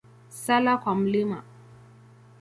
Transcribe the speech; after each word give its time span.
Sala 0.43 0.73
kwa 0.81 0.93
Mt. 0.95 1.15